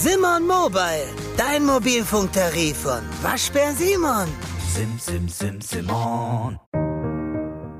[0.00, 4.28] Simon Mobile, dein Mobilfunktarif von Waschbär Simon.
[4.68, 6.56] Sim, sim, sim, Simon.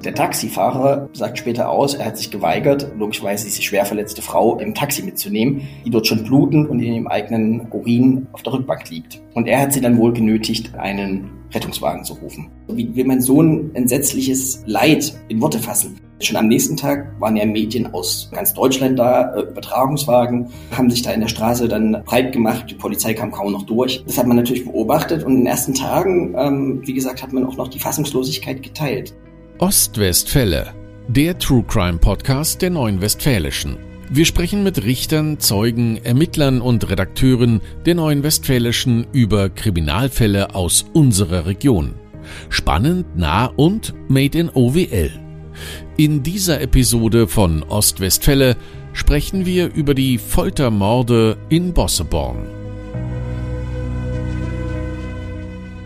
[0.04, 4.74] Der Taxifahrer sagt später aus, er hat sich geweigert, logischerweise diese schwer verletzte Frau im
[4.74, 9.22] Taxi mitzunehmen, die dort schon blutend und in ihrem eigenen Urin auf der Rückbank liegt.
[9.34, 12.50] Und er hat sie dann wohl genötigt, einen Rettungswagen zu rufen.
[12.66, 16.00] Wie will man so ein entsetzliches Leid in Worte fassen?
[16.20, 21.02] Schon am nächsten Tag waren ja Medien aus ganz Deutschland da, äh, Übertragungswagen, haben sich
[21.02, 24.02] da in der Straße dann breit gemacht, die Polizei kam kaum noch durch.
[24.04, 27.46] Das hat man natürlich beobachtet und in den ersten Tagen, ähm, wie gesagt, hat man
[27.46, 29.14] auch noch die Fassungslosigkeit geteilt.
[29.58, 30.74] Ostwestfälle,
[31.06, 33.78] der True Crime Podcast der Neuen Westfälischen.
[34.10, 41.46] Wir sprechen mit Richtern, Zeugen, Ermittlern und Redakteuren der Neuen Westfälischen über Kriminalfälle aus unserer
[41.46, 41.94] Region.
[42.48, 45.27] Spannend, nah und made in OWL.
[45.96, 48.56] In dieser Episode von Ostwestfälle
[48.92, 52.46] sprechen wir über die Foltermorde in Bosseborn.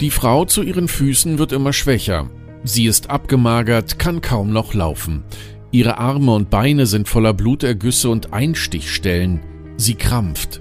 [0.00, 2.28] Die Frau zu ihren Füßen wird immer schwächer.
[2.64, 5.24] Sie ist abgemagert, kann kaum noch laufen.
[5.70, 9.40] Ihre Arme und Beine sind voller Blutergüsse und Einstichstellen.
[9.76, 10.60] Sie krampft.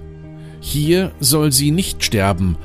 [0.59, 2.55] Hier soll sie nicht sterben.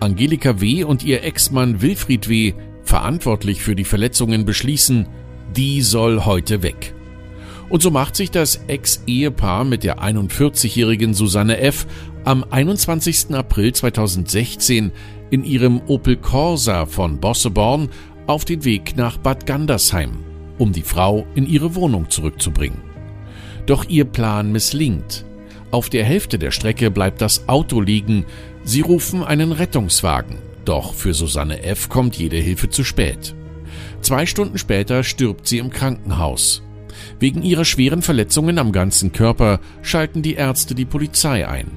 [0.00, 0.84] Angelika W.
[0.84, 5.06] und ihr Ex-Mann Wilfried W., verantwortlich für die Verletzungen, beschließen,
[5.56, 6.94] die soll heute weg.
[7.68, 11.86] Und so macht sich das Ex-Ehepaar mit der 41-jährigen Susanne F.
[12.24, 13.34] am 21.
[13.34, 14.92] April 2016
[15.30, 17.88] in ihrem Opel Corsa von Bosseborn
[18.26, 20.18] auf den Weg nach Bad Gandersheim,
[20.58, 22.78] um die Frau in ihre Wohnung zurückzubringen.
[23.66, 25.24] Doch ihr Plan misslingt.
[25.70, 28.26] Auf der Hälfte der Strecke bleibt das Auto liegen.
[28.62, 30.36] Sie rufen einen Rettungswagen.
[30.64, 31.88] Doch für Susanne F.
[31.88, 33.34] kommt jede Hilfe zu spät.
[34.04, 36.62] Zwei Stunden später stirbt sie im Krankenhaus.
[37.20, 41.70] Wegen ihrer schweren Verletzungen am ganzen Körper schalten die Ärzte die Polizei ein.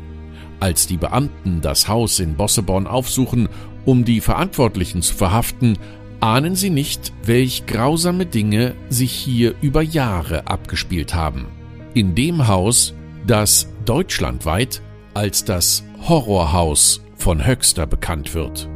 [0.59, 3.47] Als die Beamten das Haus in Bosseborn aufsuchen,
[3.85, 5.77] um die Verantwortlichen zu verhaften,
[6.19, 11.45] ahnen sie nicht, welch grausame Dinge sich hier über Jahre abgespielt haben.
[11.93, 12.93] In dem Haus,
[13.25, 14.81] das deutschlandweit
[15.13, 18.67] als das Horrorhaus von Höxter bekannt wird.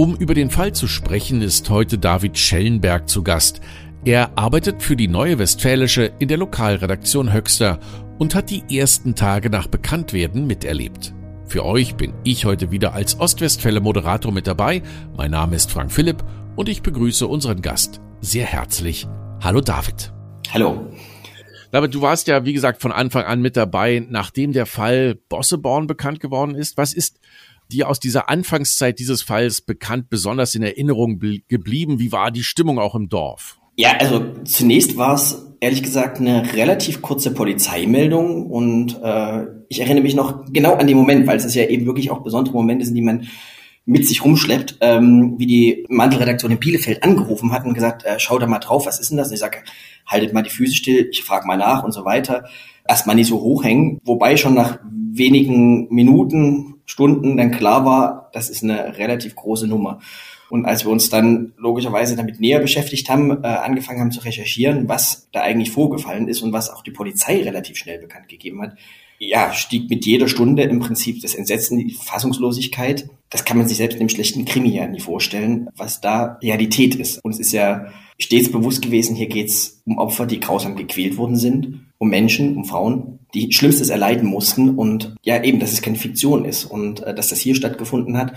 [0.00, 3.60] Um über den Fall zu sprechen, ist heute David Schellenberg zu Gast.
[4.02, 7.78] Er arbeitet für die Neue Westfälische in der Lokalredaktion Höxter
[8.18, 11.12] und hat die ersten Tage nach Bekanntwerden miterlebt.
[11.44, 14.82] Für euch bin ich heute wieder als Ostwestfälle Moderator mit dabei.
[15.18, 16.24] Mein Name ist Frank Philipp
[16.56, 19.06] und ich begrüße unseren Gast sehr herzlich.
[19.42, 20.14] Hallo David.
[20.54, 20.94] Hallo.
[21.72, 25.86] David, du warst ja, wie gesagt, von Anfang an mit dabei, nachdem der Fall Bosseborn
[25.86, 26.78] bekannt geworden ist.
[26.78, 27.20] Was ist
[27.72, 31.98] dir aus dieser Anfangszeit dieses Falls bekannt, besonders in Erinnerung geblieben?
[31.98, 33.58] Wie war die Stimmung auch im Dorf?
[33.76, 40.02] Ja, also zunächst war es ehrlich gesagt eine relativ kurze Polizeimeldung und äh, ich erinnere
[40.02, 42.94] mich noch genau an den Moment, weil es ja eben wirklich auch besondere Momente sind,
[42.94, 43.28] die man
[43.86, 48.38] mit sich rumschleppt, ähm, wie die Mantelredaktion in Bielefeld angerufen hat und gesagt, äh, schau
[48.38, 49.28] da mal drauf, was ist denn das?
[49.28, 49.58] Und ich sage,
[50.06, 52.44] haltet mal die Füße still, ich frage mal nach und so weiter.
[52.86, 54.78] Erstmal nicht so hochhängen, wobei schon nach
[55.12, 60.00] wenigen Minuten, Stunden dann klar war, das ist eine relativ große Nummer.
[60.48, 64.88] Und als wir uns dann logischerweise damit näher beschäftigt haben, äh, angefangen haben zu recherchieren,
[64.88, 68.76] was da eigentlich vorgefallen ist und was auch die Polizei relativ schnell bekannt gegeben hat,
[69.20, 73.08] ja, stieg mit jeder Stunde im Prinzip das Entsetzen, die Fassungslosigkeit.
[73.28, 76.96] Das kann man sich selbst in einem schlechten Krimi ja nie vorstellen, was da Realität
[76.96, 77.22] ist.
[77.22, 77.86] Und es ist ja
[78.18, 82.64] stets bewusst gewesen, hier geht's um Opfer, die grausam gequält worden sind, um Menschen, um
[82.64, 87.14] Frauen, die Schlimmstes erleiden mussten und ja eben, dass es keine Fiktion ist und äh,
[87.14, 88.34] dass das hier stattgefunden hat.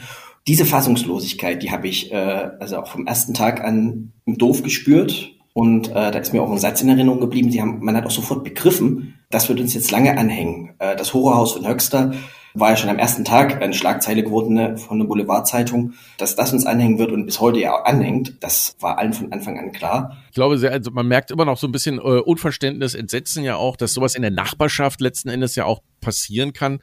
[0.48, 5.31] Diese Fassungslosigkeit, die habe ich äh, also auch vom ersten Tag an im Dorf gespürt
[5.54, 7.52] und äh, da ist mir auch ein Satz in Erinnerung geblieben.
[7.52, 10.74] Sie haben, man hat auch sofort begriffen, das wird uns jetzt lange anhängen.
[10.80, 12.14] Äh, das Horrorhaus von Höxter
[12.53, 16.53] war ja schon am ersten Tag eine Schlagzeile geworden ne, von der Boulevardzeitung, dass das
[16.53, 18.36] uns anhängen wird und bis heute ja anhängt.
[18.41, 20.18] Das war allen von Anfang an klar.
[20.30, 23.56] Ich glaube, sehr, also man merkt immer noch so ein bisschen äh, Unverständnis, Entsetzen ja
[23.56, 26.80] auch, dass sowas in der Nachbarschaft letzten Endes ja auch passieren kann.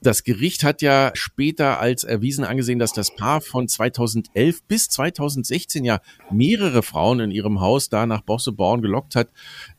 [0.00, 5.84] Das Gericht hat ja später als erwiesen angesehen, dass das Paar von 2011 bis 2016
[5.84, 6.00] ja
[6.30, 9.28] mehrere Frauen in ihrem Haus da nach Bosseborn gelockt hat,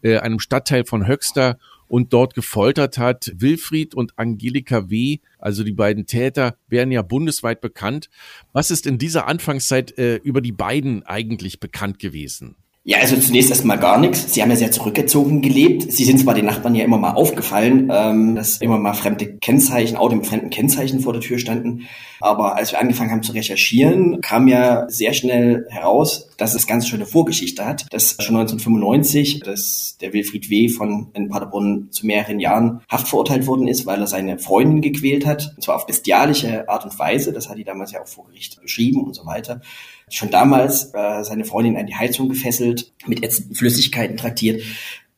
[0.03, 1.57] äh, einem Stadtteil von Höxter
[1.93, 3.31] und dort gefoltert hat.
[3.35, 8.09] Wilfried und Angelika W., also die beiden Täter, werden ja bundesweit bekannt.
[8.51, 12.55] Was ist in dieser Anfangszeit äh, über die beiden eigentlich bekannt gewesen?
[12.85, 14.33] Ja, also zunächst erstmal gar nichts.
[14.33, 15.89] Sie haben ja sehr zurückgezogen gelebt.
[15.89, 19.95] Sie sind zwar den Nachbarn ja immer mal aufgefallen, ähm, dass immer mal fremde Kennzeichen,
[19.95, 21.87] Auto mit fremden Kennzeichen vor der Tür standen.
[22.19, 26.85] Aber als wir angefangen haben zu recherchieren, kam ja sehr schnell heraus, dass es ganz
[26.85, 27.85] schöne Vorgeschichte hat.
[27.91, 30.67] Dass schon 1995, dass der Wilfried W.
[30.67, 35.25] von in Paderborn zu mehreren Jahren Haft verurteilt worden ist, weil er seine Freundin gequält
[35.25, 35.53] hat.
[35.55, 37.31] Und zwar auf bestialische Art und Weise.
[37.31, 39.61] Das hat die damals ja auch vor Gericht beschrieben und so weiter
[40.13, 44.61] schon damals äh, seine Freundin an die Heizung gefesselt, mit ätzenden Flüssigkeiten traktiert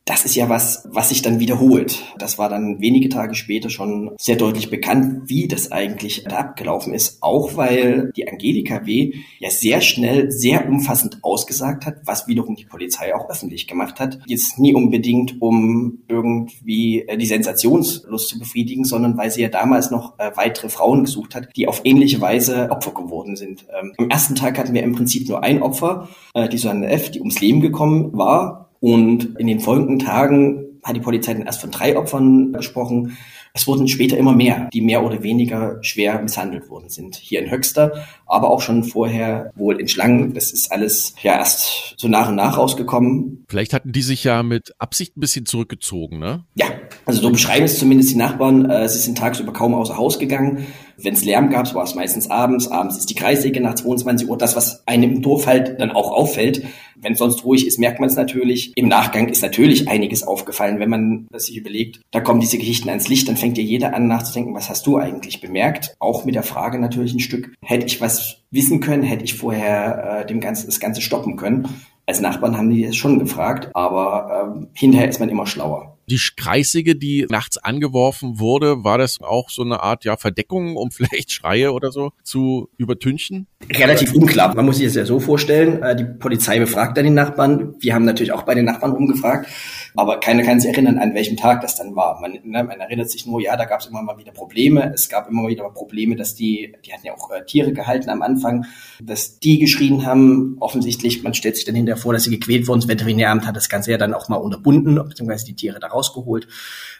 [0.06, 2.04] das ist ja was, was sich dann wiederholt.
[2.16, 6.94] Das war dann wenige Tage später schon sehr deutlich bekannt, wie das eigentlich da abgelaufen
[6.94, 7.18] ist.
[7.22, 9.14] Auch weil die Angelika W.
[9.40, 14.20] ja sehr schnell, sehr umfassend ausgesagt hat, was wiederum die Polizei auch öffentlich gemacht hat.
[14.26, 19.90] Jetzt nie unbedingt, um irgendwie äh, die Sensationslust zu befriedigen, sondern weil sie ja damals
[19.90, 23.66] noch äh, weitere Frauen gesucht hat, die auf ähnliche Weise Opfer geworden sind.
[23.76, 27.10] Ähm, am ersten Tag hatten wir im Prinzip nur ein Opfer, äh, die Susanne F.,
[27.10, 31.60] die ums Leben gekommen war und in den folgenden Tagen hat die Polizei dann erst
[31.60, 33.16] von drei Opfern gesprochen.
[33.52, 37.16] Es wurden später immer mehr, die mehr oder weniger schwer misshandelt worden sind.
[37.16, 40.34] Hier in Höxter, aber auch schon vorher wohl in Schlangen.
[40.34, 43.46] Das ist alles ja erst so nach und nach rausgekommen.
[43.48, 46.44] Vielleicht hatten die sich ja mit Absicht ein bisschen zurückgezogen, ne?
[46.54, 46.66] Ja,
[47.06, 48.68] also so beschreiben es zumindest die Nachbarn.
[48.68, 50.66] Äh, sie sind tagsüber kaum außer Haus gegangen.
[50.98, 52.68] Wenn es Lärm gab, war es meistens abends.
[52.68, 54.36] Abends ist die Kreissäge nach 22 Uhr.
[54.36, 56.64] Das, was einem im Dorf halt dann auch auffällt.
[56.96, 58.72] Wenn sonst ruhig ist, merkt man es natürlich.
[58.74, 60.80] Im Nachgang ist natürlich einiges aufgefallen.
[60.80, 64.08] Wenn man sich überlegt, da kommen diese Geschichten ans Licht, dann fängt ja jeder an
[64.08, 65.94] nachzudenken, was hast du eigentlich bemerkt?
[66.00, 70.22] Auch mit der Frage natürlich ein Stück, hätte ich was wissen können, hätte ich vorher
[70.22, 71.68] äh, dem Ganzen, das Ganze stoppen können.
[72.06, 75.95] Als Nachbarn haben die es schon gefragt, aber ähm, hinterher ist man immer schlauer.
[76.08, 80.90] Die Kreissäge, die nachts angeworfen wurde, war das auch so eine Art ja Verdeckung, um
[80.92, 83.48] vielleicht Schreie oder so zu übertünchen?
[83.74, 84.54] Relativ unklar.
[84.54, 85.82] Man muss sich das ja so vorstellen.
[85.82, 87.74] Äh, die Polizei befragt dann den Nachbarn.
[87.80, 89.48] Wir haben natürlich auch bei den Nachbarn rumgefragt,
[89.96, 92.20] aber keiner kann sich erinnern, an welchem Tag das dann war.
[92.20, 94.92] Man, ne, man erinnert sich nur, ja, da gab es immer mal wieder Probleme.
[94.94, 98.22] Es gab immer wieder Probleme, dass die, die hatten ja auch äh, Tiere gehalten am
[98.22, 98.66] Anfang,
[99.02, 100.56] dass die geschrien haben.
[100.60, 102.80] Offensichtlich, man stellt sich dann hinterher vor, dass sie gequält wurden.
[102.80, 106.48] Das Veterinäramt hat das Ganze ja dann auch mal unterbunden, beziehungsweise die Tiere daraus rausgeholt.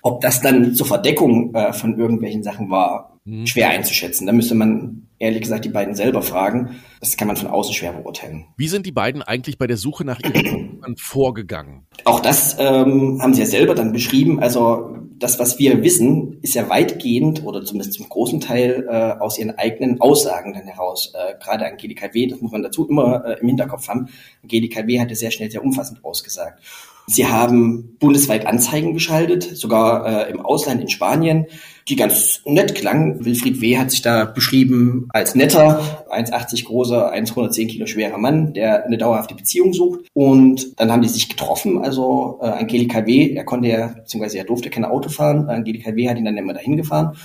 [0.03, 3.47] Ob das dann zur Verdeckung äh, von irgendwelchen Sachen war, mhm.
[3.47, 4.27] schwer einzuschätzen.
[4.27, 6.77] Da müsste man ehrlich gesagt die beiden selber fragen.
[7.01, 8.47] Das kann man von außen schwer beurteilen.
[8.57, 11.87] Wie sind die beiden eigentlich bei der Suche nach ihren vorgegangen?
[12.05, 14.41] Auch das ähm, haben sie ja selber dann beschrieben.
[14.41, 19.39] Also das, was wir wissen, ist ja weitgehend oder zumindest zum großen Teil äh, aus
[19.39, 21.13] ihren eigenen Aussagen dann heraus.
[21.15, 24.09] Äh, gerade Angelika W., das muss man dazu immer äh, im Hinterkopf haben.
[24.43, 25.01] Angelika W.
[25.01, 26.63] hatte sehr schnell sehr umfassend ausgesagt.
[27.09, 31.47] Sie haben bundesweit Anzeigen geschaltet, sogar äh, im Ausland in Spanien,
[31.89, 33.25] die ganz nett klangen.
[33.25, 33.79] Wilfried W.
[33.79, 39.37] hat sich da beschrieben als netter, 1,80 großer, 110 Kilo schwerer Mann, der eine dauerhafte
[39.37, 40.01] Beziehung sucht.
[40.15, 41.79] Und dann haben die sich getroffen.
[41.79, 45.49] Also äh, Angelika W., er konnte ja, beziehungsweise er durfte kein Auto fahren.
[45.49, 46.09] Angelika W.
[46.09, 47.17] hat ihn dann immer dahin gefahren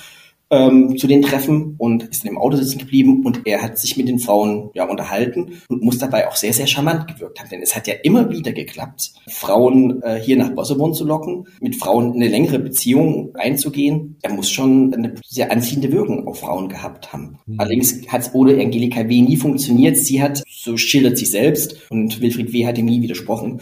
[0.52, 3.96] ähm, zu den Treffen und ist in dem Auto sitzen geblieben und er hat sich
[3.98, 7.50] mit den Frauen ja unterhalten und muss dabei auch sehr, sehr charmant gewirkt haben.
[7.50, 11.78] Denn es hat ja immer wieder geklappt, Frauen äh, hier nach Bosseborn zu locken, mit
[11.78, 14.18] Frauen eine längere Beziehung einzugehen.
[14.22, 17.40] Er muss schon eine sehr anziehende Wirkung auf Frauen gehabt haben.
[17.46, 17.60] Mhm.
[17.60, 19.22] Allerdings hat es ohne Angelika W.
[19.22, 19.98] nie funktioniert.
[19.98, 22.68] Sie hat, so schildert sie selbst, und Wilfried W.
[22.68, 23.62] hat ihm nie widersprochen,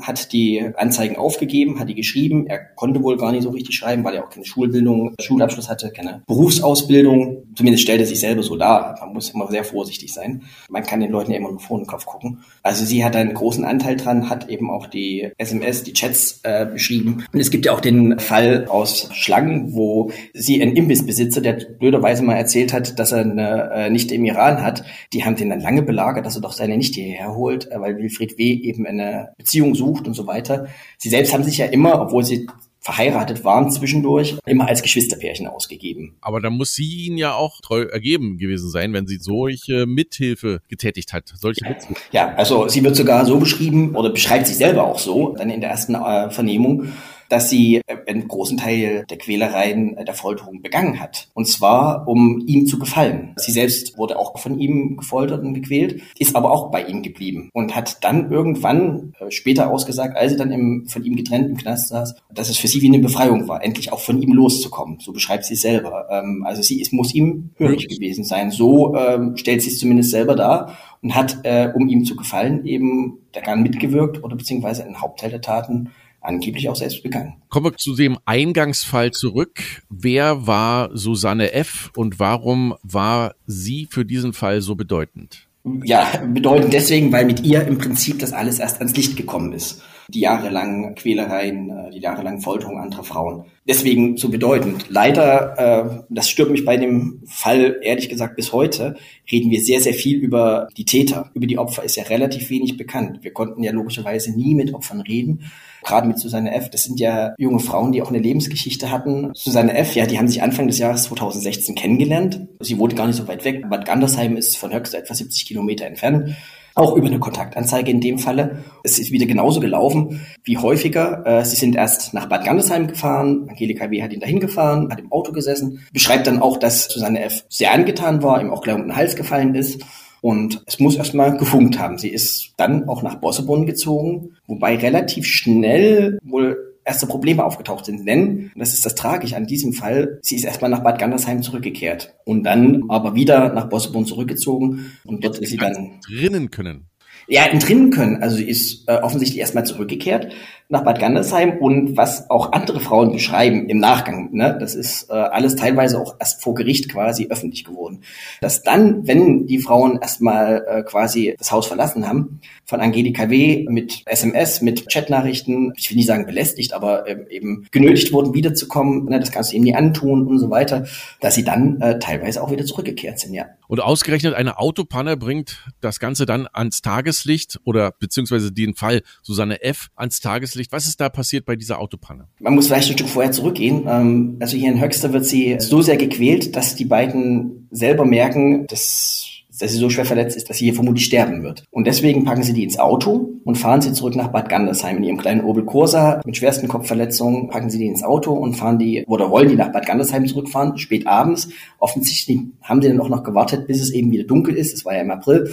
[0.00, 2.46] hat die Anzeigen aufgegeben, hat die geschrieben.
[2.46, 5.90] Er konnte wohl gar nicht so richtig schreiben, weil er auch keine Schulbildung, Schulabschluss hatte,
[5.90, 7.44] keine Berufsausbildung.
[7.54, 8.96] Zumindest stellt er sich selber so dar.
[9.00, 10.42] Man muss immer sehr vorsichtig sein.
[10.68, 12.42] Man kann den Leuten ja immer nur vor den Kopf gucken.
[12.62, 16.66] Also sie hat einen großen Anteil dran, hat eben auch die SMS, die Chats äh,
[16.66, 17.24] beschrieben.
[17.32, 22.22] Und es gibt ja auch den Fall aus Schlangen, wo sie einen Imbissbesitzer, der blöderweise
[22.22, 25.60] mal erzählt hat, dass er eine äh, Nichte im Iran hat, die haben den dann
[25.60, 28.44] lange belagert, dass er doch seine Nichte hierher holt, äh, weil Wilfried W.
[28.44, 30.68] eben eine Beziehung sucht und so weiter.
[30.98, 32.46] Sie selbst haben sich ja immer, obwohl sie
[32.80, 36.16] verheiratet waren zwischendurch, immer als Geschwisterpärchen ausgegeben.
[36.22, 40.62] Aber da muss sie ihn ja auch treu ergeben gewesen sein, wenn sie solche Mithilfe
[40.68, 41.88] getätigt hat, solche Witze.
[42.10, 45.60] Ja, also sie wird sogar so beschrieben oder beschreibt sich selber auch so, dann in
[45.60, 46.92] der ersten äh, Vernehmung,
[47.30, 51.28] dass sie äh, einen großen Teil der Quälereien äh, der Folterung begangen hat.
[51.32, 53.32] Und zwar, um ihm zu gefallen.
[53.36, 57.48] Sie selbst wurde auch von ihm gefoltert und gequält, ist aber auch bei ihm geblieben
[57.54, 61.56] und hat dann irgendwann äh, später ausgesagt, als sie dann im, von ihm getrennt im
[61.56, 64.98] Knast saß, dass es für sie wie eine Befreiung war, endlich auch von ihm loszukommen.
[65.00, 66.08] So beschreibt sie es selber.
[66.10, 68.50] Ähm, also sie ist, muss ihm hörig gewesen sein.
[68.50, 72.66] So ähm, stellt sie es zumindest selber dar und hat, äh, um ihm zu gefallen,
[72.66, 75.90] eben daran mitgewirkt oder beziehungsweise einen Hauptteil der Taten
[76.20, 77.34] angeblich auch selbst begangen.
[77.48, 79.60] Kommen wir zu dem Eingangsfall zurück.
[79.88, 81.90] Wer war Susanne F.
[81.96, 85.46] und warum war sie für diesen Fall so bedeutend?
[85.84, 89.82] Ja, bedeutend deswegen, weil mit ihr im Prinzip das alles erst ans Licht gekommen ist.
[90.10, 93.44] Die jahrelangen Quälereien, äh, die jahrelangen Folterungen anderer Frauen.
[93.66, 94.86] Deswegen so bedeutend.
[94.88, 98.96] Leider, äh, das stört mich bei dem Fall ehrlich gesagt bis heute,
[99.30, 101.30] reden wir sehr, sehr viel über die Täter.
[101.34, 103.20] Über die Opfer ist ja relativ wenig bekannt.
[103.22, 105.44] Wir konnten ja logischerweise nie mit Opfern reden
[105.82, 106.70] gerade mit Susanne F.
[106.70, 109.30] Das sind ja junge Frauen, die auch eine Lebensgeschichte hatten.
[109.34, 112.48] Susanne F., ja, die haben sich Anfang des Jahres 2016 kennengelernt.
[112.60, 113.68] Sie wohnt gar nicht so weit weg.
[113.68, 116.36] Bad Gandersheim ist von Höchst etwa 70 Kilometer entfernt.
[116.74, 118.64] Auch über eine Kontaktanzeige in dem Falle.
[118.84, 121.26] Es ist wieder genauso gelaufen wie häufiger.
[121.26, 123.46] Äh, sie sind erst nach Bad Gandersheim gefahren.
[123.48, 124.02] Angelika W.
[124.02, 125.86] hat ihn dahin gefahren, hat im Auto gesessen.
[125.92, 127.44] Beschreibt dann auch, dass Susanne F.
[127.48, 129.84] sehr angetan war, ihm auch gleich um den Hals gefallen ist.
[130.22, 131.98] Und es muss erstmal gefunkt haben.
[131.98, 138.06] Sie ist dann auch nach Bossebunn gezogen, wobei relativ schnell wohl erste Probleme aufgetaucht sind.
[138.06, 142.14] Denn, das ist das Tragische an diesem Fall, sie ist erstmal nach Bad Gandersheim zurückgekehrt
[142.24, 146.86] und dann aber wieder nach Bossebunn zurückgezogen und dort ist sie dann drinnen können.
[147.28, 148.22] Ja, entrinnen können.
[148.22, 150.32] Also sie ist äh, offensichtlich erstmal zurückgekehrt
[150.70, 155.14] nach Bad Gandersheim und was auch andere Frauen beschreiben im Nachgang, ne, das ist äh,
[155.14, 158.02] alles teilweise auch erst vor Gericht quasi öffentlich geworden.
[158.40, 163.66] Dass dann, wenn die Frauen erstmal äh, quasi das Haus verlassen haben, von Angelika W.
[163.68, 169.06] mit SMS, mit Chatnachrichten, ich will nicht sagen belästigt, aber äh, eben genötigt wurden, wiederzukommen,
[169.06, 170.86] ne, das kannst du ihm nie antun und so weiter,
[171.20, 173.46] dass sie dann äh, teilweise auch wieder zurückgekehrt sind, ja.
[173.70, 179.62] Und ausgerechnet eine Autopanne bringt das Ganze dann ans Tageslicht oder beziehungsweise den Fall Susanne
[179.62, 179.90] F.
[179.94, 180.72] ans Tageslicht.
[180.72, 182.26] Was ist da passiert bei dieser Autopanne?
[182.40, 183.84] Man muss vielleicht ein Stück vorher zurückgehen.
[183.86, 188.66] Ähm, also hier in Höxter wird sie so sehr gequält, dass die beiden selber merken,
[188.66, 191.64] dass dass sie so schwer verletzt ist, dass sie hier vermutlich sterben wird.
[191.70, 195.04] Und deswegen packen sie die ins Auto und fahren sie zurück nach Bad Gandersheim in
[195.04, 199.04] ihrem kleinen Opel Corsa mit schwersten Kopfverletzungen, packen sie die ins Auto und fahren die,
[199.06, 201.48] oder wollen die nach Bad Gandersheim zurückfahren, spät abends.
[201.78, 204.74] Offensichtlich haben sie dann auch noch gewartet, bis es eben wieder dunkel ist.
[204.74, 205.50] Es war ja im April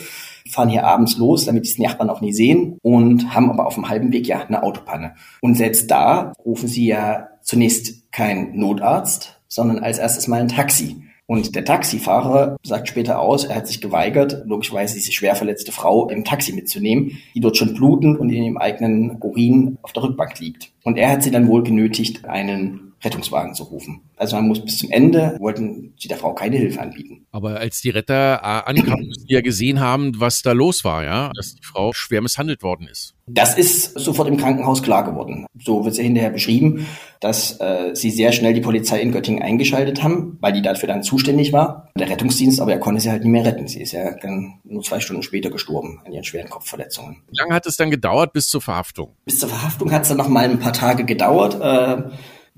[0.49, 3.89] fahren hier abends los, damit die Nachbarn auch nie sehen und haben aber auf dem
[3.89, 5.15] halben Weg ja eine Autopanne.
[5.41, 10.97] Und selbst da rufen sie ja zunächst keinen Notarzt, sondern als erstes mal ein Taxi.
[11.27, 16.09] Und der Taxifahrer sagt später aus, er hat sich geweigert, logischerweise diese schwer verletzte Frau
[16.09, 20.39] im Taxi mitzunehmen, die dort schon blutend und in ihrem eigenen Urin auf der Rückbank
[20.39, 20.71] liegt.
[20.83, 24.01] Und er hat sie dann wohl genötigt, einen Rettungswagen zu rufen.
[24.15, 27.25] Also man muss bis zum Ende, wollten sie der Frau keine Hilfe anbieten.
[27.31, 31.31] Aber als die Retter äh, ankamen, die ja gesehen haben, was da los war, ja,
[31.35, 33.13] dass die Frau schwer misshandelt worden ist.
[33.27, 35.45] Das ist sofort im Krankenhaus klar geworden.
[35.61, 36.87] So wird es ja hinterher beschrieben,
[37.19, 41.03] dass äh, sie sehr schnell die Polizei in Göttingen eingeschaltet haben, weil die dafür dann
[41.03, 41.89] zuständig war.
[41.99, 43.67] Der Rettungsdienst, aber er konnte sie halt nicht mehr retten.
[43.67, 47.17] Sie ist ja dann nur zwei Stunden später gestorben an ihren schweren Kopfverletzungen.
[47.29, 49.15] Wie lange hat es dann gedauert bis zur Verhaftung?
[49.25, 51.59] Bis zur Verhaftung hat es dann noch mal ein paar Tage gedauert.
[51.59, 52.09] Äh,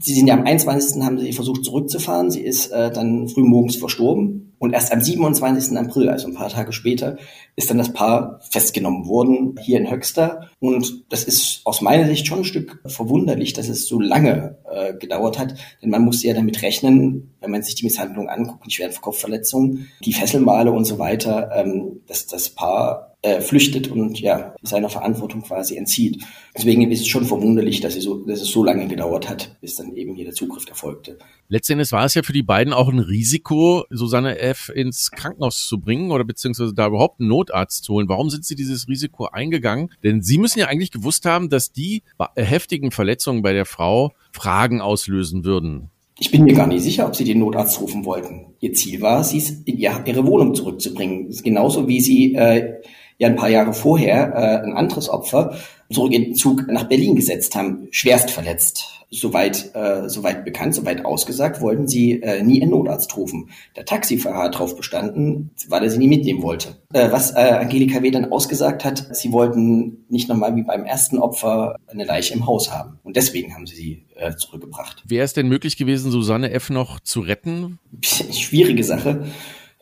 [0.02, 1.02] Sie sind ja am 21.
[1.04, 2.32] haben sie versucht zurückzufahren.
[2.32, 4.56] Sie ist äh, dann früh morgens verstorben.
[4.58, 5.78] Und erst am 27.
[5.78, 7.18] April, also ein paar Tage später,
[7.56, 10.50] ist dann das Paar festgenommen worden hier in Höxter.
[10.60, 14.94] Und das ist aus meiner Sicht schon ein Stück verwunderlich, dass es so lange äh,
[14.96, 15.56] gedauert hat.
[15.82, 19.88] Denn man musste ja damit rechnen, wenn man sich die Misshandlung anguckt, die schweren Kopfverletzungen,
[20.04, 25.42] die Fesselmale und so weiter, ähm, dass das Paar äh, flüchtet und ja seiner Verantwortung
[25.42, 26.24] quasi entzieht.
[26.56, 29.94] Deswegen ist es schon verwunderlich, dass, so, dass es so lange gedauert hat, bis dann
[29.96, 31.18] eben hier der Zugriff erfolgte.
[31.50, 34.72] Letztendlich war es ja für die beiden auch ein Risiko, Susanne F.
[34.74, 38.08] ins Krankenhaus zu bringen oder beziehungsweise da überhaupt einen Notarzt zu holen.
[38.08, 39.90] Warum sind Sie dieses Risiko eingegangen?
[40.04, 42.04] Denn Sie müssen ja eigentlich gewusst haben, dass die
[42.36, 45.90] heftigen Verletzungen bei der Frau Fragen auslösen würden.
[46.22, 48.48] Ich bin mir gar nicht sicher, ob sie den Notarzt rufen wollten.
[48.60, 51.34] Ihr Ziel war, sie in ihre Wohnung zurückzubringen.
[51.44, 52.82] Genauso wie sie äh,
[53.20, 55.54] ja ein paar Jahre vorher äh, ein anderes Opfer
[55.92, 58.96] zurück in den Zug nach Berlin gesetzt haben, schwerst verletzt.
[59.12, 63.50] Soweit, äh, soweit bekannt, soweit ausgesagt, wollten sie äh, nie einen Notarzt rufen.
[63.76, 66.76] Der Taxifahrer hat darauf bestanden, weil er sie nie mitnehmen wollte.
[66.94, 68.12] Äh, was äh, Angelika W.
[68.12, 72.72] dann ausgesagt hat, sie wollten nicht nochmal wie beim ersten Opfer eine Leiche im Haus
[72.72, 73.00] haben.
[73.02, 75.04] Und deswegen haben sie sie äh, zurückgebracht.
[75.08, 76.70] Wäre es denn möglich gewesen, Susanne F.
[76.70, 77.80] noch zu retten?
[78.04, 79.26] Schwierige Sache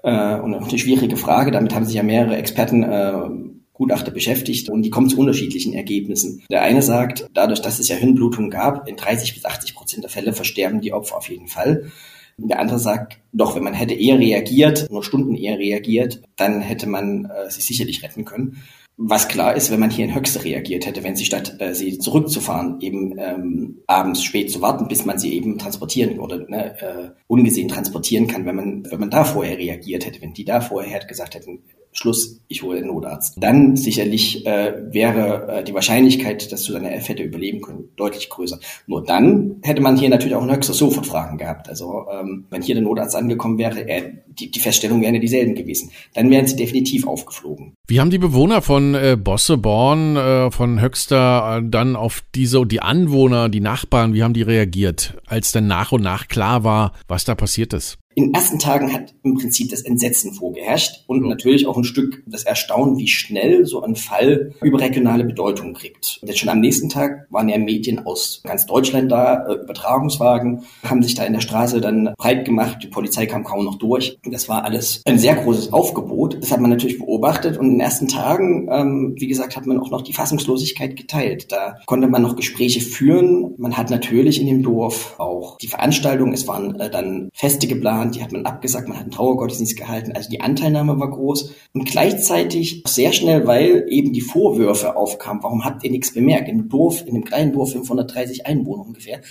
[0.08, 1.52] äh, und auch eine schwierige Frage.
[1.52, 3.30] Damit haben sich ja mehrere Experten äh,
[3.74, 6.44] Gutachter beschäftigt und die kommen zu unterschiedlichen Ergebnissen.
[6.50, 10.10] Der eine sagt, dadurch, dass es ja Hirnblutungen gab, in 30 bis 80 Prozent der
[10.10, 11.92] Fälle versterben die Opfer auf jeden Fall.
[12.38, 16.88] Der andere sagt, doch, wenn man hätte eher reagiert, nur Stunden eher reagiert, dann hätte
[16.88, 18.64] man äh, sich sicherlich retten können.
[19.00, 22.00] Was klar ist, wenn man hier in Höchste reagiert hätte, wenn sie statt äh, sie
[22.00, 27.10] zurückzufahren, eben ähm, abends spät zu warten, bis man sie eben transportieren oder ne, äh,
[27.28, 31.00] ungesehen transportieren kann, wenn man wenn man da vorher reagiert hätte, wenn die da vorher
[31.06, 31.62] gesagt hätten,
[31.98, 33.36] Schluss, ich hole den Notarzt.
[33.38, 38.30] Dann sicherlich äh, wäre äh, die Wahrscheinlichkeit, dass du deine Elf hätte überleben können, deutlich
[38.30, 38.60] größer.
[38.86, 41.70] Nur dann hätte man hier natürlich auch ein höchstes Sofort-Fragen gehabt.
[41.70, 45.56] Also ähm, wenn hier der Notarzt angekommen wäre, äh, die, die Feststellungen wären ja dieselben
[45.56, 45.90] gewesen.
[46.14, 47.74] Dann wären sie definitiv aufgeflogen.
[47.88, 52.82] Wie haben die Bewohner von äh, Bosseborn, äh, von Höxter äh, dann auf diese, die
[52.82, 57.26] Anwohner, die Nachbarn, wie haben die reagiert, als dann nach und nach klar war, was
[57.26, 57.98] da passiert ist?
[58.18, 62.24] In den ersten Tagen hat im Prinzip das Entsetzen vorgeherrscht und natürlich auch ein Stück
[62.26, 66.20] das Erstaunen, wie schnell so ein Fall überregionale Bedeutung kriegt.
[66.24, 71.04] Denn schon am nächsten Tag waren ja Medien aus ganz Deutschland da, äh, Übertragungswagen, haben
[71.04, 74.18] sich da in der Straße dann breit gemacht, die Polizei kam kaum noch durch.
[74.24, 76.42] Das war alles ein sehr großes Aufgebot.
[76.42, 79.80] Das hat man natürlich beobachtet und in den ersten Tagen, ähm, wie gesagt, hat man
[79.80, 81.52] auch noch die Fassungslosigkeit geteilt.
[81.52, 83.54] Da konnte man noch Gespräche führen.
[83.60, 88.07] Man hat natürlich in dem Dorf auch die Veranstaltung, es waren äh, dann Feste geplant,
[88.08, 91.54] geplant, die hat man abgesagt, man hat einen Trauergottesdienst gehalten, also die Anteilnahme war groß
[91.74, 96.50] und gleichzeitig sehr schnell, weil eben die Vorwürfe aufkamen, warum habt ihr nichts bemerkt?
[96.50, 99.22] Im Dorf, in einem kleinen Dorf, 530 Einwohner ungefähr,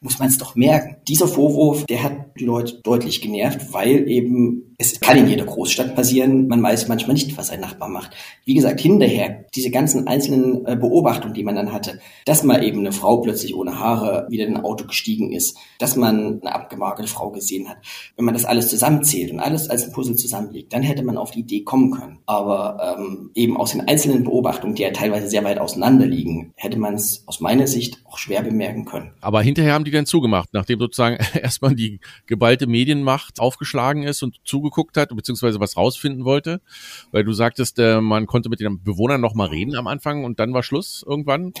[0.00, 0.96] muss man es doch merken.
[1.08, 5.94] Dieser Vorwurf, der hat die Leute deutlich genervt, weil eben es kann in jeder Großstadt
[5.94, 8.10] passieren, man weiß manchmal nicht, was ein Nachbar macht.
[8.44, 12.80] Wie gesagt, hinterher, diese ganzen einzelnen äh, Beobachtungen, die man dann hatte, dass mal eben
[12.80, 17.08] eine Frau plötzlich ohne Haare wieder in ein Auto gestiegen ist, dass man eine abgemagerte
[17.08, 17.78] Frau gesehen hat.
[18.16, 21.30] Wenn man das alles zusammenzählt und alles als ein Puzzle zusammenlegt, dann hätte man auf
[21.30, 22.18] die Idee kommen können.
[22.26, 26.78] Aber ähm, eben aus den einzelnen Beobachtungen, die ja teilweise sehr weit auseinander liegen, hätte
[26.78, 29.12] man es aus meiner Sicht auch schwer bemerken können.
[29.20, 34.36] Aber hinterher haben die denn zugemacht, nachdem sozusagen erstmal die geballte Medienmacht aufgeschlagen ist und
[34.66, 36.60] zugeguckt hat, beziehungsweise was rausfinden wollte?
[37.12, 40.40] Weil du sagtest, äh, man konnte mit den Bewohnern noch mal reden am Anfang und
[40.40, 41.52] dann war Schluss irgendwann?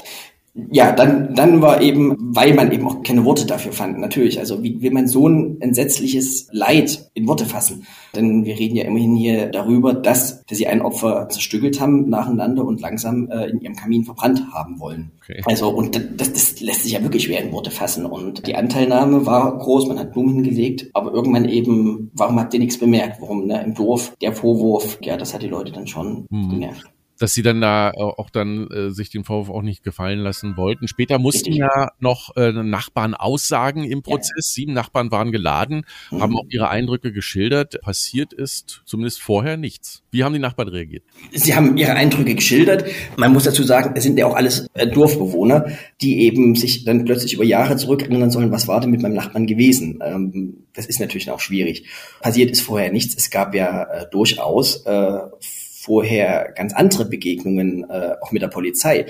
[0.70, 4.38] Ja, dann, dann war eben, weil man eben auch keine Worte dafür fand, natürlich.
[4.38, 7.86] Also wie will man so ein entsetzliches Leid in Worte fassen?
[8.14, 12.64] Denn wir reden ja immerhin hier darüber, dass, dass sie ein Opfer zerstückelt haben nacheinander
[12.64, 15.10] und langsam äh, in ihrem Kamin verbrannt haben wollen.
[15.22, 15.42] Okay.
[15.44, 18.06] Also und das, das lässt sich ja wirklich schwer in Worte fassen.
[18.06, 22.60] Und die Anteilnahme war groß, man hat Blumen gelegt, aber irgendwann eben, warum habt ihr
[22.60, 23.20] nichts bemerkt?
[23.20, 26.48] Warum ne, im Dorf der Vorwurf, ja, das hat die Leute dann schon hm.
[26.48, 26.86] genervt
[27.18, 30.56] dass sie dann da äh, auch dann äh, sich den Vorwurf auch nicht gefallen lassen
[30.56, 30.88] wollten.
[30.88, 34.52] Später mussten ja noch äh, Nachbarn aussagen im Prozess.
[34.52, 36.22] Sieben Nachbarn waren geladen, mhm.
[36.22, 37.80] haben auch ihre Eindrücke geschildert.
[37.82, 40.02] Passiert ist zumindest vorher nichts.
[40.10, 41.04] Wie haben die Nachbarn reagiert?
[41.32, 42.84] Sie haben ihre Eindrücke geschildert.
[43.16, 45.66] Man muss dazu sagen, es sind ja auch alles äh, Dorfbewohner,
[46.00, 49.46] die eben sich dann plötzlich über Jahre zurückerinnern sollen, was war denn mit meinem Nachbarn
[49.46, 50.00] gewesen?
[50.02, 51.86] Ähm, das ist natürlich auch schwierig.
[52.20, 53.14] Passiert ist vorher nichts.
[53.16, 55.18] Es gab ja äh, durchaus äh,
[55.86, 59.06] vorher ganz andere Begegnungen, äh, auch mit der Polizei,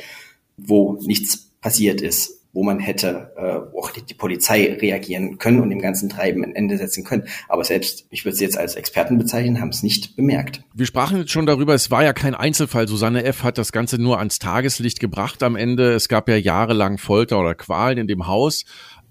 [0.59, 5.70] wo nichts passiert ist, wo man hätte äh, auch die, die, Polizei reagieren können und
[5.70, 7.24] dem ganzen Treiben ein Ende setzen können.
[7.48, 10.62] Aber selbst, ich würde es jetzt als Experten bezeichnen, haben es nicht bemerkt.
[10.74, 12.88] Wir sprachen jetzt schon darüber, es war ja kein Einzelfall.
[12.88, 13.42] Susanne F.
[13.42, 15.94] hat das Ganze nur ans Tageslicht gebracht am Ende.
[15.94, 18.64] Es gab ja jahrelang Folter oder Qualen in dem Haus.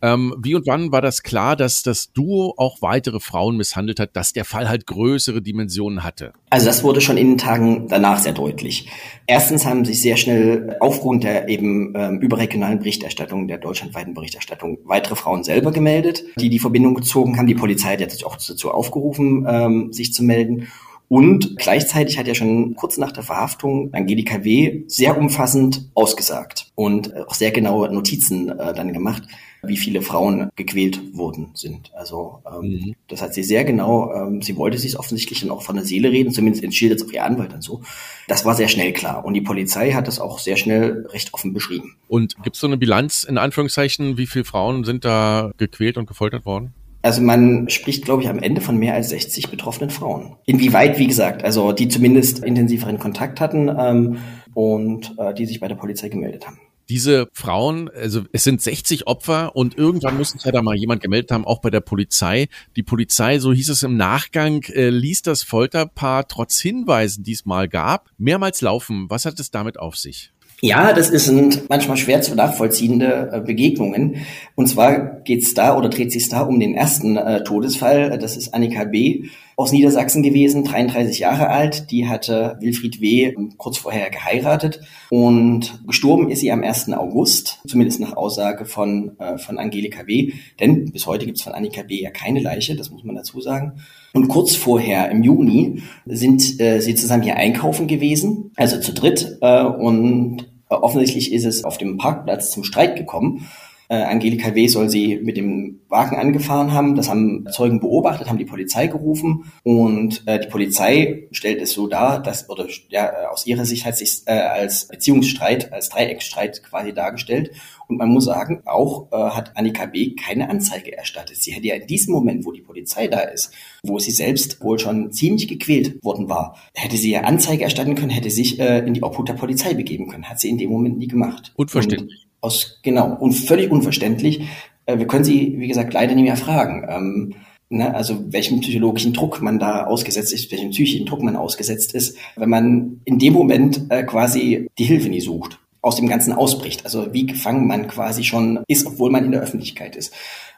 [0.05, 4.15] Ähm, wie und wann war das klar, dass das Duo auch weitere Frauen misshandelt hat,
[4.15, 6.33] dass der Fall halt größere Dimensionen hatte?
[6.51, 8.87] Also das wurde schon in den Tagen danach sehr deutlich.
[9.25, 15.15] Erstens haben sich sehr schnell aufgrund der eben ähm, überregionalen Berichterstattung, der deutschlandweiten Berichterstattung, weitere
[15.15, 17.47] Frauen selber gemeldet, die die Verbindung gezogen haben.
[17.47, 20.67] Die Polizei hat jetzt auch dazu aufgerufen, ähm, sich zu melden.
[21.07, 24.83] Und gleichzeitig hat ja schon kurz nach der Verhaftung Angelika W.
[24.87, 29.23] sehr umfassend ausgesagt und auch sehr genaue Notizen äh, dann gemacht,
[29.67, 31.91] wie viele Frauen gequält worden sind.
[31.93, 32.95] Also ähm, mhm.
[33.07, 36.11] das hat sie sehr genau, ähm, sie wollte sich offensichtlich dann auch von der Seele
[36.11, 37.81] reden, zumindest entschildert es auch ihr Anwalt dann so.
[38.27, 39.25] Das war sehr schnell klar.
[39.25, 41.95] Und die Polizei hat das auch sehr schnell recht offen beschrieben.
[42.07, 46.07] Und gibt es so eine Bilanz in Anführungszeichen, wie viele Frauen sind da gequält und
[46.07, 46.73] gefoltert worden?
[47.05, 50.37] Also man spricht, glaube ich, am Ende von mehr als 60 betroffenen Frauen.
[50.47, 54.17] Inwieweit, wie gesagt, also die zumindest intensiveren Kontakt hatten ähm,
[54.55, 56.57] und äh, die sich bei der Polizei gemeldet haben
[56.89, 61.01] diese Frauen, also es sind 60 Opfer und irgendwann muss sich ja da mal jemand
[61.01, 62.47] gemeldet haben, auch bei der Polizei.
[62.75, 67.45] Die Polizei, so hieß es im Nachgang, äh, ließ das Folterpaar trotz Hinweisen, die es
[67.45, 69.09] mal gab, mehrmals laufen.
[69.09, 70.31] Was hat es damit auf sich?
[70.61, 74.25] Ja, das sind manchmal schwer zu nachvollziehende äh, Begegnungen.
[74.55, 78.17] Und zwar geht's da oder dreht sich da um den ersten äh, Todesfall.
[78.17, 79.25] Das ist Annika B.
[79.57, 81.89] aus Niedersachsen gewesen, 33 Jahre alt.
[81.91, 83.33] Die hatte Wilfried W.
[83.57, 86.91] kurz vorher geheiratet und gestorben ist sie am 1.
[86.93, 90.33] August, zumindest nach Aussage von, äh, von Angelika W.
[90.59, 92.01] Denn bis heute gibt's von Annika B.
[92.01, 93.73] ja keine Leiche, das muss man dazu sagen.
[94.13, 99.37] Und kurz vorher, im Juni, sind äh, sie zusammen hier einkaufen gewesen, also zu dritt.
[99.41, 103.47] Äh, und offensichtlich ist es auf dem Parkplatz zum Streit gekommen.
[103.87, 104.67] Äh, Angelika W.
[104.67, 106.95] soll sie mit dem Wagen angefahren haben.
[106.95, 111.87] Das haben Zeugen beobachtet, haben die Polizei gerufen und äh, die Polizei stellt es so
[111.87, 116.63] dar, dass oder ja äh, aus ihrer Sicht hat sich äh, als Beziehungsstreit, als Dreiecksstreit
[116.63, 117.51] quasi dargestellt.
[117.87, 120.15] Und man muss sagen, auch äh, hat Annika B.
[120.15, 121.37] keine Anzeige erstattet.
[121.37, 123.51] Sie hätte ja in diesem Moment, wo die Polizei da ist,
[123.83, 128.09] wo sie selbst wohl schon ziemlich gequält worden war, hätte sie ja Anzeige erstatten können,
[128.09, 130.27] hätte sich äh, in die Obhut der Polizei begeben können.
[130.27, 131.53] Hat sie in dem Moment nie gemacht.
[131.55, 132.24] Unverständlich.
[132.24, 134.41] Und aus, genau, und völlig unverständlich.
[134.85, 136.85] Äh, wir können sie, wie gesagt, leider nicht mehr fragen.
[136.87, 137.35] Ähm,
[137.69, 142.17] ne, also welchem psychologischen Druck man da ausgesetzt ist, welchem psychischen Druck man ausgesetzt ist,
[142.35, 146.85] wenn man in dem Moment äh, quasi die Hilfe nie sucht, aus dem Ganzen ausbricht.
[146.85, 150.13] Also wie gefangen man quasi schon ist, obwohl man in der Öffentlichkeit ist.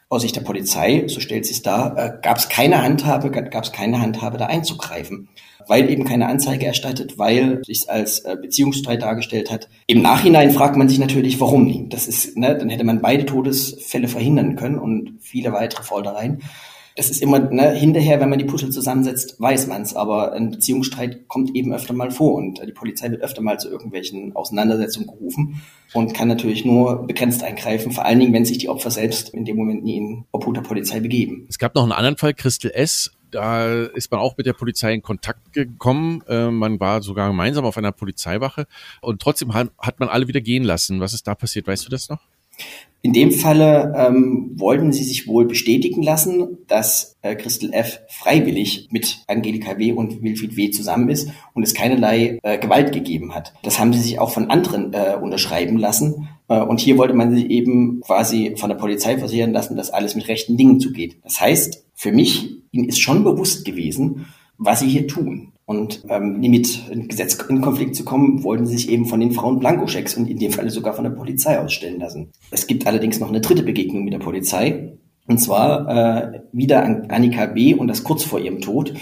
[0.09, 3.71] Aus Sicht der Polizei, so stellt sich dar, äh, gab es keine Handhabe, gab es
[3.71, 5.27] keine Handhabe, da einzugreifen
[5.67, 9.69] weil eben keine Anzeige erstattet, weil sich als äh, Beziehungsstreit dargestellt hat.
[9.85, 11.93] Im Nachhinein fragt man sich natürlich, warum nicht.
[11.93, 16.41] Das ist, ne, dann hätte man beide Todesfälle verhindern können und viele weitere Foltereien.
[16.97, 19.93] Das ist immer ne, hinterher, wenn man die Puzzle zusammensetzt, weiß man es.
[19.93, 23.69] Aber ein Beziehungsstreit kommt eben öfter mal vor und die Polizei wird öfter mal zu
[23.69, 25.61] irgendwelchen Auseinandersetzungen gerufen
[25.93, 29.45] und kann natürlich nur begrenzt eingreifen, vor allen Dingen, wenn sich die Opfer selbst in
[29.45, 31.45] dem Moment nie in Obhut der Polizei begeben.
[31.47, 34.93] Es gab noch einen anderen Fall, Christel S., da ist man auch mit der Polizei
[34.93, 36.23] in Kontakt gekommen.
[36.27, 38.67] Äh, man war sogar gemeinsam auf einer Polizeiwache
[39.01, 41.01] und trotzdem hat man alle wieder gehen lassen.
[41.01, 41.67] Was ist da passiert?
[41.67, 42.21] Weißt du das noch?
[43.07, 48.01] In dem Falle ähm, wollten sie sich wohl bestätigen lassen, dass äh, Christel F.
[48.09, 49.93] freiwillig mit Angelika W.
[49.93, 50.71] und Wilfried W.
[50.71, 53.53] zusammen ist und es keinerlei äh, Gewalt gegeben hat.
[53.63, 56.27] Das haben sie sich auch von anderen äh, unterschreiben lassen.
[56.49, 60.15] Äh, und hier wollte man sich eben quasi von der Polizei versichern lassen, dass alles
[60.15, 61.17] mit rechten Dingen zugeht.
[61.23, 64.25] Das heißt, für mich, ihnen ist schon bewusst gewesen,
[64.57, 65.53] was sie hier tun.
[65.69, 69.33] Und ähm, nie mit Gesetz in Konflikt zu kommen, wollten sie sich eben von den
[69.33, 72.31] Frauen Blankoschecks und in dem Falle sogar von der Polizei ausstellen lassen.
[72.51, 74.93] Es gibt allerdings noch eine dritte Begegnung mit der Polizei.
[75.27, 77.73] Und zwar äh, wieder an Annika B.
[77.73, 78.93] und das kurz vor ihrem Tod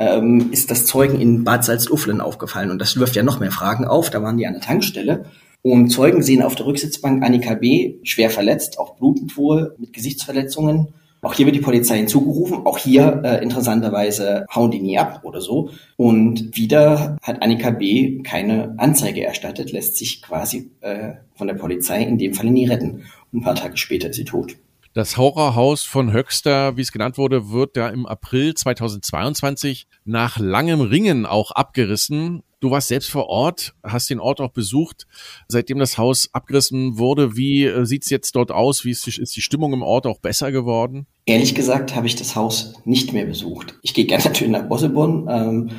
[0.00, 2.72] ähm, ist das Zeugen in Bad Salzuflen aufgefallen.
[2.72, 4.10] Und das wirft ja noch mehr Fragen auf.
[4.10, 5.26] Da waren die an der Tankstelle.
[5.62, 8.00] Und Zeugen sehen auf der Rücksitzbank Annika B.
[8.02, 12.64] schwer verletzt, auch blutend wohl, mit Gesichtsverletzungen auch hier wird die Polizei hinzugerufen.
[12.64, 15.70] Auch hier äh, interessanterweise hauen die nie ab oder so.
[15.96, 18.22] Und wieder hat Annika B.
[18.22, 23.04] keine Anzeige erstattet, lässt sich quasi äh, von der Polizei in dem Fall nie retten.
[23.32, 24.56] Und ein paar Tage später ist sie tot.
[24.98, 30.80] Das Horrorhaus von Höxter, wie es genannt wurde, wird ja im April 2022 nach langem
[30.80, 32.42] Ringen auch abgerissen.
[32.58, 35.06] Du warst selbst vor Ort, hast den Ort auch besucht.
[35.46, 38.84] Seitdem das Haus abgerissen wurde, wie äh, sieht's jetzt dort aus?
[38.84, 41.06] Wie ist die, ist die Stimmung im Ort auch besser geworden?
[41.26, 43.78] Ehrlich gesagt habe ich das Haus nicht mehr besucht.
[43.82, 45.70] Ich gehe gerne natürlich nach Bosselborn, ähm,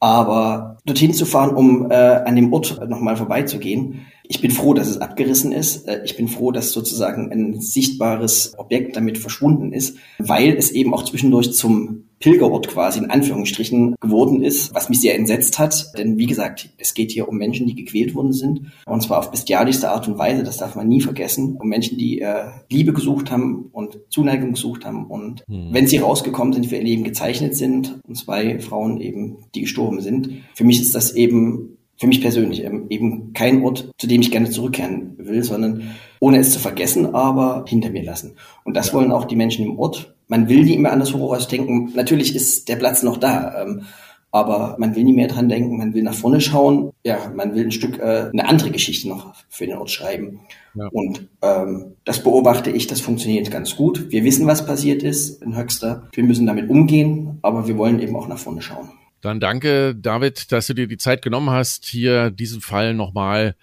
[0.00, 4.88] aber dorthin zu fahren, um äh, an dem Ort nochmal vorbeizugehen, ich bin froh, dass
[4.88, 5.86] es abgerissen ist.
[5.86, 10.94] Äh, ich bin froh, dass sozusagen ein sichtbares Objekt damit verschwunden ist, weil es eben
[10.94, 15.92] auch zwischendurch zum Pilgerort quasi in Anführungsstrichen geworden ist, was mich sehr entsetzt hat.
[15.98, 18.72] Denn wie gesagt, es geht hier um Menschen, die gequält worden sind.
[18.86, 21.58] Und zwar auf bestialischste Art und Weise, das darf man nie vergessen.
[21.60, 25.06] Um Menschen, die äh, Liebe gesucht haben und Zuneigung gesucht haben.
[25.06, 25.68] Und hm.
[25.72, 28.00] wenn sie rausgekommen sind, für ihr Leben gezeichnet sind.
[28.08, 30.30] Und zwei Frauen eben, die gestorben sind.
[30.54, 34.50] Für mich ist das eben für mich persönlich eben kein Ort, zu dem ich gerne
[34.50, 38.36] zurückkehren will, sondern ohne es zu vergessen, aber hinter mir lassen.
[38.64, 38.94] Und das ja.
[38.94, 40.14] wollen auch die Menschen im Ort.
[40.26, 41.92] Man will nie mehr an das Horrorhaus denken.
[41.94, 43.82] Natürlich ist der Platz noch da, ähm,
[44.30, 45.76] aber man will nie mehr dran denken.
[45.76, 46.90] Man will nach vorne schauen.
[47.04, 50.40] Ja, man will ein Stück äh, eine andere Geschichte noch für den Ort schreiben.
[50.74, 50.88] Ja.
[50.88, 52.88] Und ähm, das beobachte ich.
[52.88, 54.10] Das funktioniert ganz gut.
[54.10, 56.08] Wir wissen, was passiert ist in Höxter.
[56.12, 58.90] Wir müssen damit umgehen, aber wir wollen eben auch nach vorne schauen.
[59.24, 63.56] Dann danke, David, dass du dir die Zeit genommen hast, hier diesen Fall nochmal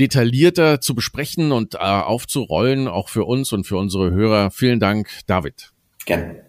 [0.00, 4.50] detaillierter zu besprechen und äh, aufzurollen, auch für uns und für unsere Hörer.
[4.50, 5.72] Vielen Dank, David.
[6.06, 6.42] Gerne.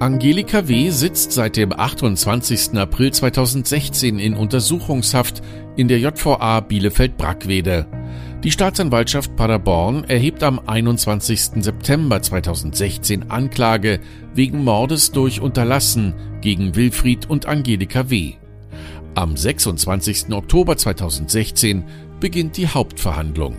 [0.00, 0.88] Angelika W.
[0.88, 2.78] sitzt seit dem 28.
[2.78, 5.42] April 2016 in Untersuchungshaft
[5.76, 7.86] in der JVA Bielefeld-Brackwede.
[8.44, 11.60] Die Staatsanwaltschaft Paderborn erhebt am 21.
[11.60, 13.98] September 2016 Anklage
[14.32, 18.34] wegen Mordes durch Unterlassen gegen Wilfried und Angelika W.
[19.16, 20.32] Am 26.
[20.32, 21.82] Oktober 2016
[22.20, 23.56] beginnt die Hauptverhandlung.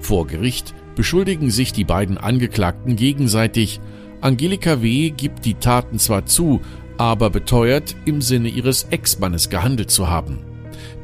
[0.00, 3.80] Vor Gericht beschuldigen sich die beiden Angeklagten gegenseitig.
[4.20, 5.10] Angelika W.
[5.10, 6.62] gibt die Taten zwar zu,
[6.98, 10.40] aber beteuert, im Sinne ihres Ex-Mannes gehandelt zu haben.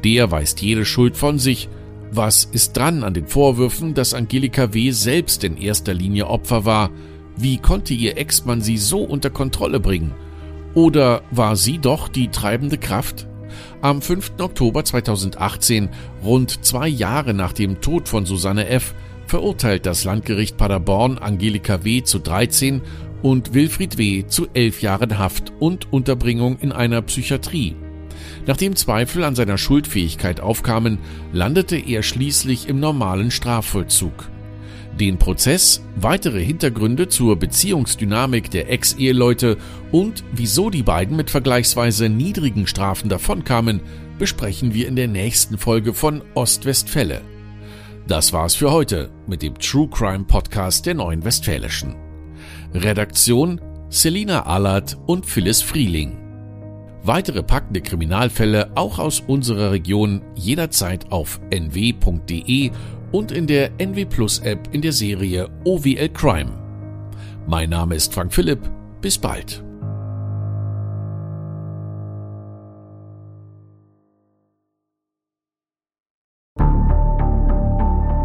[0.03, 1.69] Der weist jede Schuld von sich
[2.11, 4.91] was ist dran an den Vorwürfen, dass Angelika W.
[4.91, 6.89] selbst in erster Linie Opfer war?
[7.35, 10.13] Wie konnte ihr Ex-Mann sie so unter Kontrolle bringen?
[10.73, 13.27] Oder war sie doch die treibende Kraft?
[13.81, 14.33] Am 5.
[14.39, 15.89] Oktober 2018,
[16.23, 18.93] rund zwei Jahre nach dem Tod von Susanne F.,
[19.27, 22.01] verurteilt das Landgericht Paderborn Angelika W.
[22.01, 22.81] zu 13
[23.21, 24.25] und Wilfried W.
[24.27, 27.75] zu 11 Jahren Haft und Unterbringung in einer Psychiatrie.
[28.47, 30.97] Nachdem Zweifel an seiner Schuldfähigkeit aufkamen,
[31.33, 34.29] landete er schließlich im normalen Strafvollzug.
[34.99, 39.57] Den Prozess, weitere Hintergründe zur Beziehungsdynamik der Ex-Eheleute
[39.91, 43.81] und wieso die beiden mit vergleichsweise niedrigen Strafen davonkamen,
[44.17, 47.21] besprechen wir in der nächsten Folge von Ostwestfälle.
[48.07, 51.95] Das war's für heute mit dem True Crime Podcast der Neuen Westfälischen.
[52.73, 56.26] Redaktion Selina Allert und Phyllis Frieling.
[57.03, 62.71] Weitere packende Kriminalfälle auch aus unserer Region jederzeit auf nw.de
[63.11, 66.51] und in der NW Plus App in der Serie OWL Crime.
[67.47, 68.59] Mein Name ist Frank Philipp.
[69.01, 69.63] Bis bald.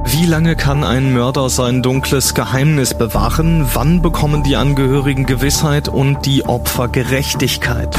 [0.04, 3.66] Wie lange kann ein Mörder sein dunkles Geheimnis bewahren?
[3.72, 7.98] Wann bekommen die Angehörigen Gewissheit und die Opfer Gerechtigkeit?